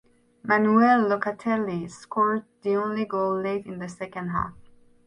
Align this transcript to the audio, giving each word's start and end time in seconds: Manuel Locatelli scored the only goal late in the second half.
Manuel 0.41 1.05
Locatelli 1.07 1.87
scored 1.87 2.45
the 2.63 2.73
only 2.75 3.05
goal 3.05 3.39
late 3.39 3.67
in 3.67 3.77
the 3.77 3.87
second 3.87 4.29
half. 4.29 4.55